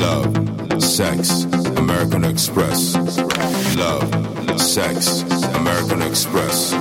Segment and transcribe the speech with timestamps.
[0.00, 1.44] Love, sex,
[1.78, 2.94] American Express.
[3.76, 5.22] Love, sex,
[5.56, 6.72] American Express.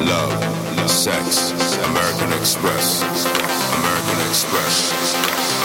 [0.00, 1.50] Love, sex,
[1.88, 3.02] American Express.
[3.02, 4.92] American Express.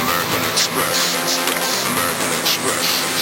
[0.01, 1.37] American Express.
[1.87, 3.16] American Express.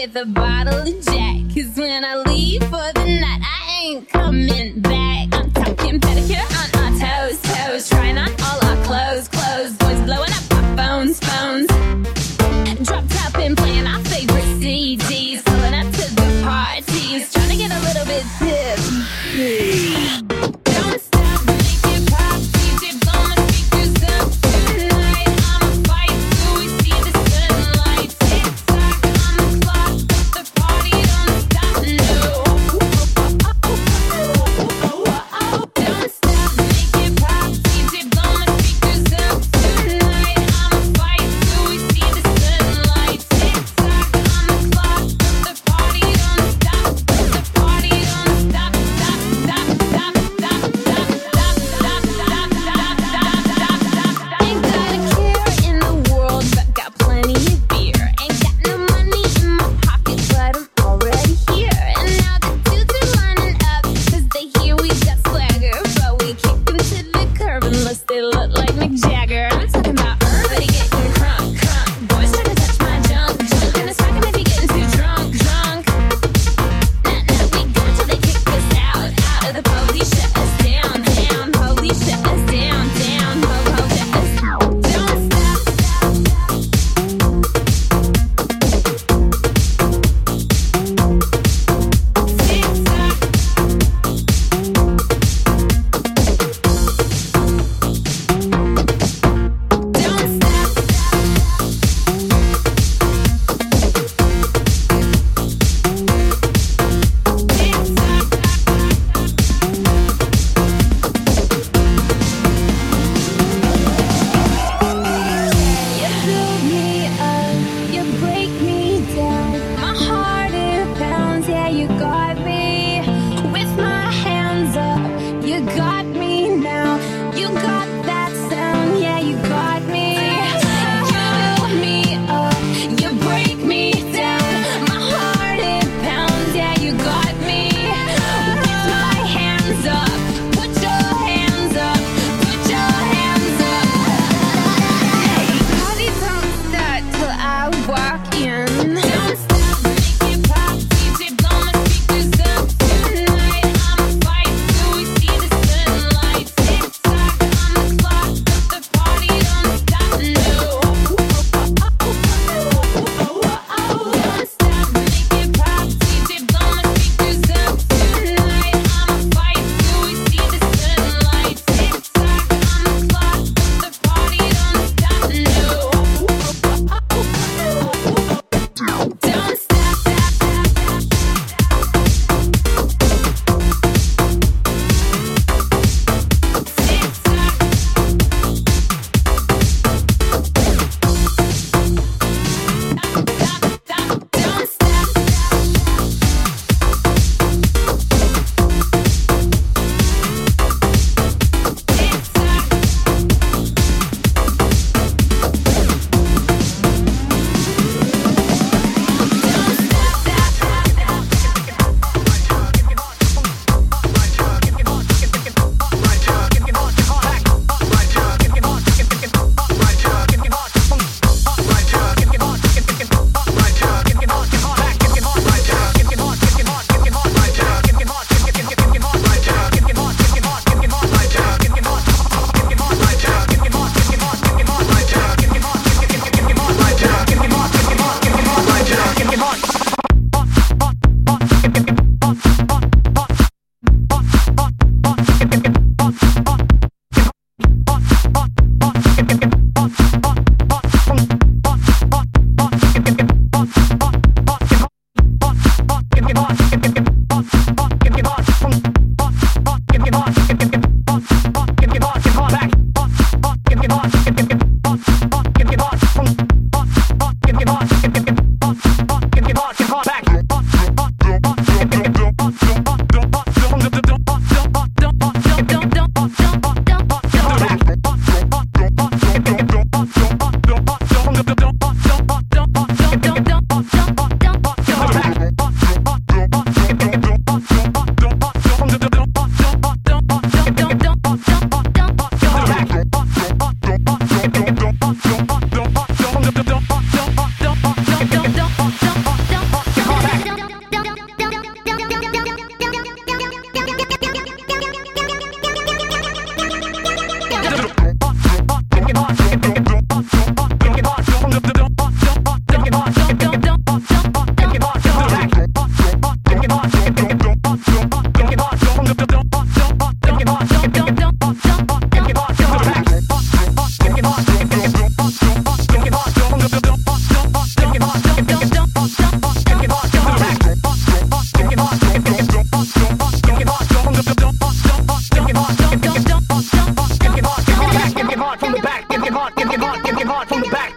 [0.00, 1.36] with a bottle of Jack.
[1.54, 5.28] Cause when I leave for the night, I ain't coming back.
[5.32, 8.39] I'm talking pedicure on our toes, toes, trying on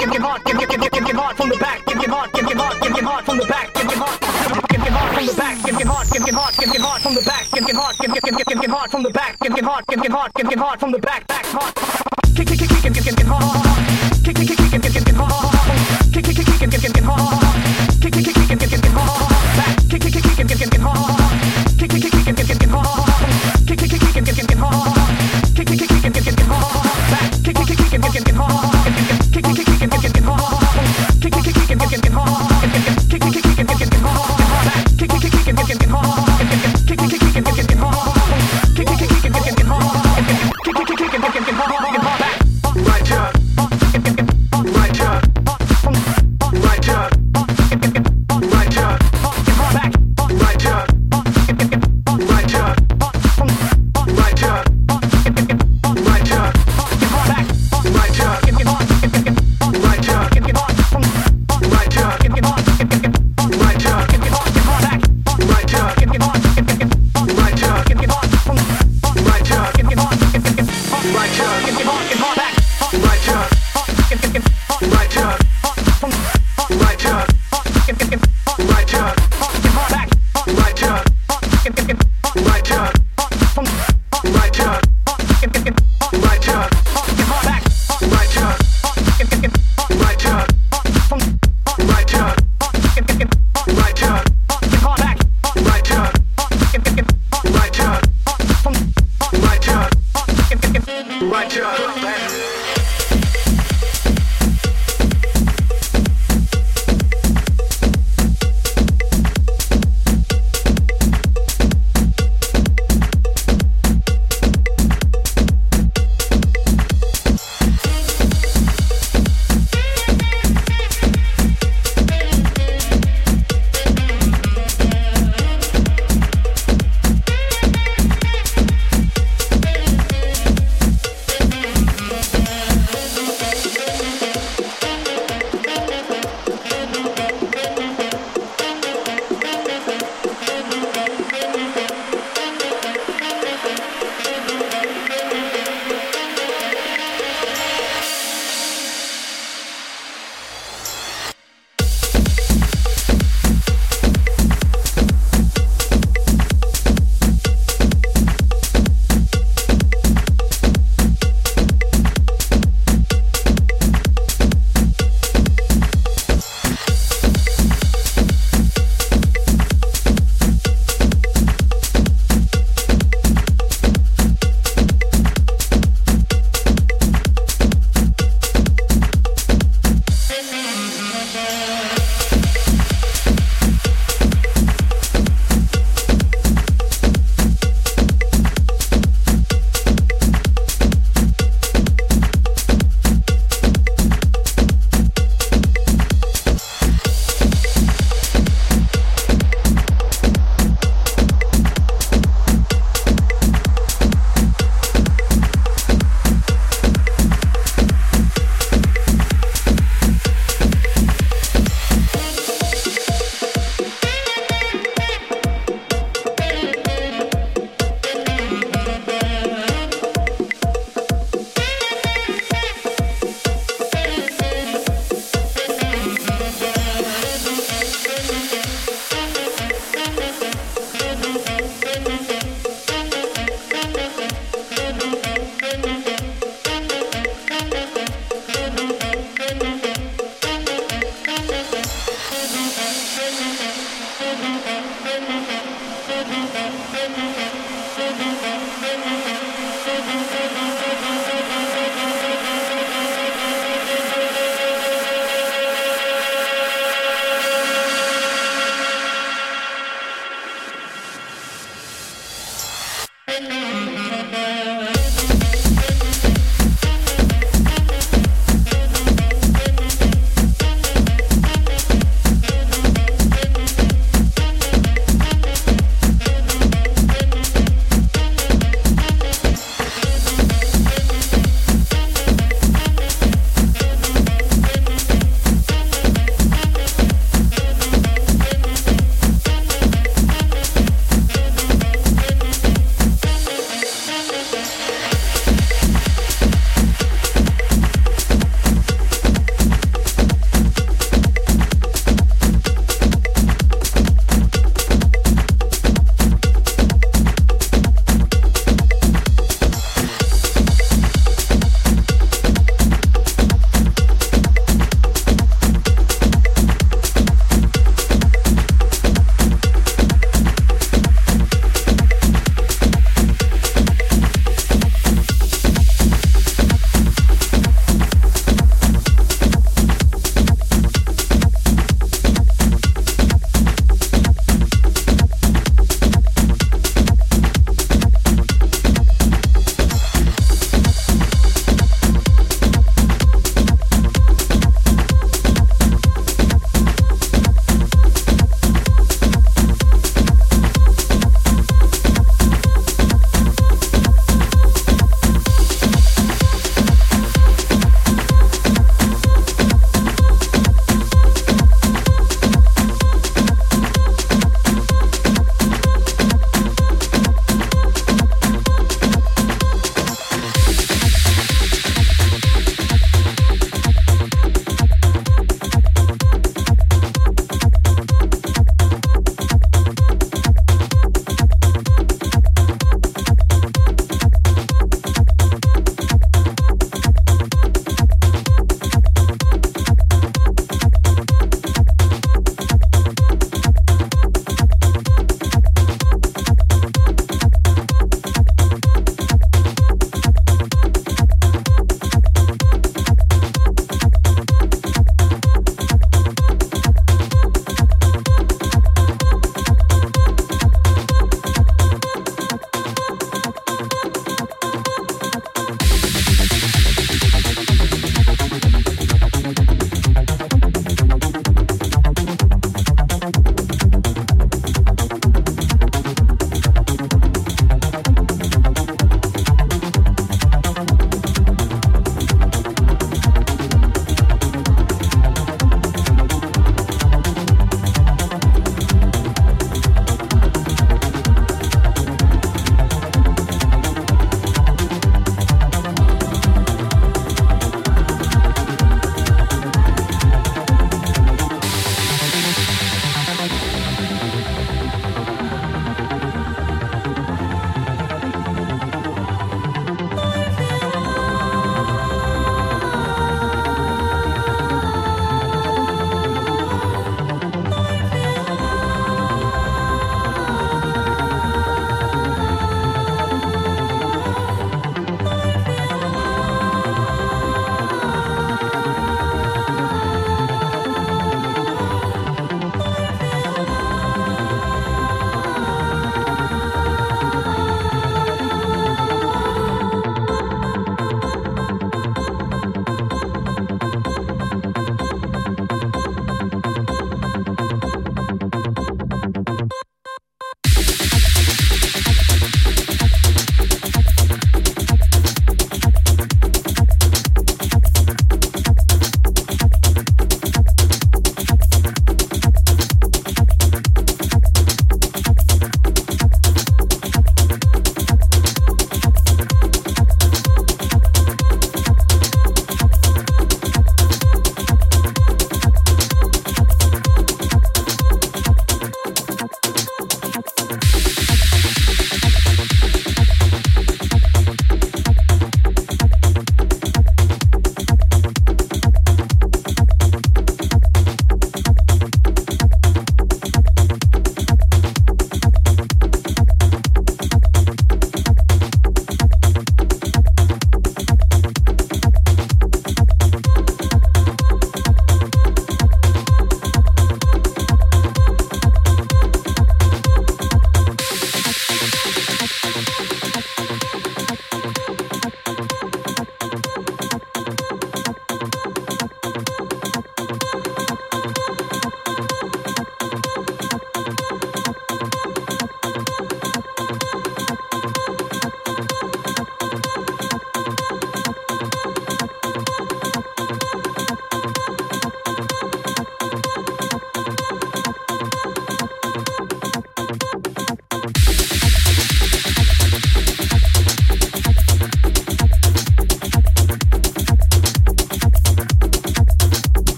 [0.00, 2.32] give him hard, give him give give him hard from the back, give him hard,
[2.32, 4.18] give him hard, give him hard from the back, give him hard,
[4.70, 7.02] give him hard from the back, give him hard, give him hard, give him hard
[7.02, 9.52] from the back, give him hard, give him give him hard from the back, give
[9.52, 11.74] him hard, give him hard, give him hard from the back, back hard,
[12.34, 13.69] kick kick kick kick him hard.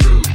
[0.00, 0.31] rude.